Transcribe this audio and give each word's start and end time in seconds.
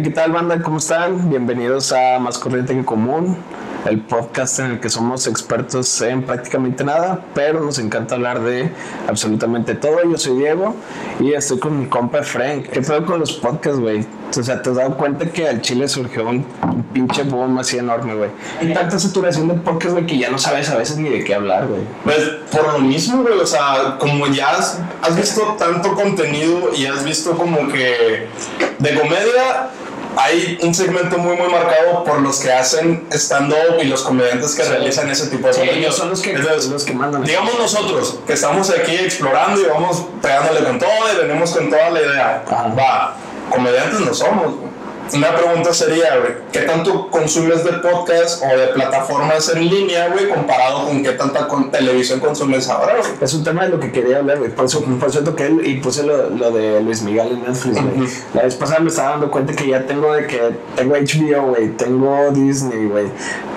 ¿qué 0.00 0.08
tal 0.08 0.32
banda? 0.32 0.62
¿Cómo 0.62 0.78
están? 0.78 1.28
Bienvenidos 1.28 1.92
a 1.92 2.18
Más 2.18 2.38
Corriente 2.38 2.74
que 2.74 2.82
Común, 2.82 3.36
el 3.84 4.00
podcast 4.00 4.58
en 4.60 4.70
el 4.70 4.80
que 4.80 4.88
somos 4.88 5.26
expertos 5.26 6.00
en 6.00 6.22
prácticamente 6.22 6.82
nada, 6.82 7.22
pero 7.34 7.60
nos 7.60 7.78
encanta 7.78 8.14
hablar 8.14 8.40
de 8.40 8.70
absolutamente 9.06 9.74
todo. 9.74 9.98
Yo 10.10 10.16
soy 10.16 10.38
Diego 10.38 10.74
y 11.20 11.34
estoy 11.34 11.58
con 11.58 11.78
mi 11.78 11.86
compa 11.86 12.22
Frank. 12.22 12.68
¿Qué 12.68 12.80
pedo 12.80 13.04
con 13.04 13.20
los 13.20 13.34
podcasts, 13.34 13.78
güey? 13.78 14.06
O 14.34 14.42
sea, 14.42 14.62
te 14.62 14.70
has 14.70 14.76
dado 14.76 14.96
cuenta 14.96 15.26
que 15.26 15.46
al 15.46 15.60
Chile 15.60 15.86
surgió 15.86 16.26
un, 16.26 16.46
un 16.62 16.82
pinche 16.84 17.22
boom 17.24 17.58
así 17.58 17.76
enorme, 17.76 18.14
güey. 18.14 18.30
Y 18.62 18.72
tanta 18.72 18.98
saturación 18.98 19.48
de 19.48 19.54
podcasts, 19.54 19.92
güey, 19.92 20.06
que 20.06 20.16
ya 20.16 20.30
no 20.30 20.38
sabes 20.38 20.70
a 20.70 20.78
veces 20.78 20.96
ni 20.96 21.10
de 21.10 21.22
qué 21.22 21.34
hablar, 21.34 21.66
güey. 21.66 21.82
Pues 22.02 22.18
por 22.50 22.72
lo 22.72 22.78
mismo, 22.78 23.22
güey, 23.22 23.38
o 23.38 23.46
sea, 23.46 23.98
como 23.98 24.26
ya 24.28 24.56
has, 24.56 24.80
has 25.02 25.14
visto 25.14 25.54
tanto 25.58 25.92
contenido 25.92 26.70
y 26.74 26.86
has 26.86 27.04
visto 27.04 27.36
como 27.36 27.68
que 27.68 28.26
de 28.78 28.94
comedia 28.98 29.70
hay 30.16 30.58
un 30.62 30.74
segmento 30.74 31.18
muy 31.18 31.36
muy 31.36 31.48
marcado 31.48 32.04
por 32.04 32.20
los 32.20 32.40
que 32.40 32.52
hacen 32.52 33.06
stand-up 33.10 33.80
y 33.80 33.84
los 33.84 34.02
comediantes 34.02 34.54
que 34.54 34.62
realizan 34.64 35.08
ese 35.08 35.28
tipo 35.28 35.46
de 35.46 35.54
Sí, 35.54 35.60
ellos 35.62 35.96
son 35.96 36.10
los 36.10 36.20
que, 36.20 36.32
Entonces, 36.32 36.70
los 36.70 36.84
que 36.84 36.92
mandan. 36.92 37.24
Digamos 37.24 37.58
nosotros, 37.58 38.18
que 38.26 38.32
estamos 38.34 38.70
aquí 38.70 38.94
explorando 38.94 39.60
y 39.60 39.64
vamos 39.64 40.04
pegándole 40.20 40.64
con 40.64 40.78
todo 40.78 40.90
y 41.12 41.26
venimos 41.26 41.50
con 41.52 41.70
toda 41.70 41.90
la 41.90 42.00
idea. 42.00 42.44
Ajá. 42.46 42.74
Va, 42.78 43.16
comediantes 43.50 44.00
no 44.00 44.14
somos. 44.14 44.71
Una 45.14 45.34
pregunta 45.34 45.74
sería, 45.74 46.16
güey, 46.18 46.32
¿qué 46.52 46.60
tanto 46.60 47.08
consumes 47.10 47.64
de 47.64 47.72
podcast 47.74 48.42
o 48.42 48.56
de 48.56 48.68
plataformas 48.68 49.50
en 49.54 49.68
línea, 49.68 50.08
güey, 50.08 50.28
comparado 50.28 50.86
con 50.86 51.02
qué 51.02 51.12
tanta 51.12 51.48
con 51.48 51.70
televisión 51.70 52.20
consumes 52.20 52.68
ahora, 52.68 52.96
güey? 52.98 53.10
Es 53.20 53.34
un 53.34 53.44
tema 53.44 53.64
de 53.64 53.70
lo 53.70 53.80
que 53.80 53.92
quería 53.92 54.18
hablar, 54.18 54.38
güey. 54.38 54.50
Por 54.50 54.64
eso, 54.64 54.82
por 54.82 55.08
eso 55.08 55.20
toqué 55.20 55.54
y 55.64 55.80
puse 55.80 56.04
lo, 56.04 56.30
lo 56.30 56.50
de 56.50 56.80
Luis 56.80 57.02
Miguel 57.02 57.32
en 57.32 57.42
Netflix, 57.42 57.82
güey. 57.82 58.08
La 58.34 58.42
vez 58.42 58.54
pasada 58.54 58.80
me 58.80 58.88
estaba 58.88 59.10
dando 59.10 59.30
cuenta 59.30 59.52
que 59.52 59.68
ya 59.68 59.86
tengo 59.86 60.14
de 60.14 60.26
que 60.26 60.40
tengo 60.76 60.94
HBO, 60.94 61.48
güey. 61.48 61.68
Tengo 61.76 62.30
Disney, 62.30 62.86
güey. 62.86 63.06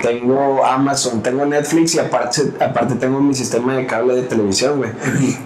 Tengo 0.02 0.64
Amazon, 0.64 1.22
tengo 1.22 1.46
Netflix 1.46 1.94
y 1.94 1.98
aparte, 1.98 2.42
aparte 2.60 2.96
tengo 2.96 3.20
mi 3.20 3.34
sistema 3.34 3.76
de 3.76 3.86
cable 3.86 4.14
de 4.14 4.22
televisión, 4.22 4.76
güey. 4.78 4.90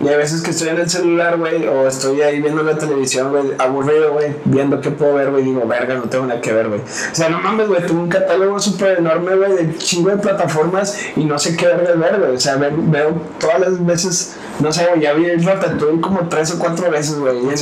Y 0.01 0.09
hay 0.09 0.17
veces 0.17 0.43
que 0.43 0.51
estoy 0.51 0.71
en 0.71 0.79
el 0.79 0.91
celular, 0.91 1.39
güey, 1.39 1.67
o 1.67 1.87
estoy 1.87 2.21
ahí 2.23 2.41
viendo 2.41 2.63
la 2.63 2.77
televisión, 2.77 3.31
güey, 3.31 3.45
aburrido, 3.59 4.13
güey, 4.13 4.35
viendo 4.45 4.81
qué 4.81 4.91
puedo 4.91 5.15
ver, 5.15 5.31
güey. 5.31 5.45
Digo, 5.45 5.67
verga, 5.67 6.00
no 6.01 6.09
tengo 6.09 6.27
nada 6.27 6.41
que 6.41 6.53
ver, 6.53 6.69
güey. 6.69 6.81
O 6.81 7.15
sea, 7.15 7.29
no 7.29 7.39
mames, 7.41 7.69
güey, 7.69 7.87
tengo 7.87 8.01
un 8.01 8.09
catálogo 8.09 8.59
súper 8.59 8.99
enorme, 8.99 9.37
güey, 9.37 9.53
de 9.67 9.79
chingo 9.79 10.11
de 10.11 10.17
plataformas 10.17 10.99
y 11.17 11.25
no 11.25 11.39
sé 11.39 11.57
qué 11.57 11.67
verga 11.67 11.93
ver, 11.95 12.19
güey. 12.19 12.35
O 12.37 12.41
sea, 12.41 12.57
ve- 12.57 12.73
veo 12.75 13.15
todas 13.39 13.61
las 13.61 13.85
veces, 13.87 14.37
no 14.59 14.73
sé, 14.73 14.87
güey, 14.89 15.01
ya 15.03 15.13
vi 15.13 15.27
el 15.27 15.43
Ratatouille 15.45 16.01
como 16.01 16.29
tres 16.29 16.53
o 16.53 16.59
cuatro 16.59 16.91
veces, 16.91 17.19
güey. 17.19 17.39
güey. 17.41 17.57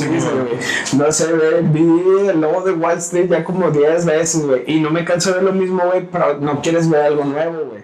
No 0.96 1.12
sé, 1.12 1.26
güey, 1.32 1.62
vi 1.62 2.28
el 2.28 2.40
lobo 2.40 2.62
de 2.62 2.72
Wall 2.72 2.98
Street 2.98 3.28
ya 3.30 3.44
como 3.44 3.70
diez 3.70 4.04
veces, 4.06 4.46
güey. 4.46 4.62
Y 4.66 4.80
no 4.80 4.90
me 4.90 5.04
canso 5.04 5.32
de 5.32 5.42
lo 5.42 5.52
mismo, 5.52 5.82
güey, 5.86 6.06
pero 6.10 6.38
no 6.40 6.60
quieres 6.62 6.88
ver 6.88 7.02
algo 7.02 7.24
nuevo, 7.24 7.64
güey. 7.70 7.82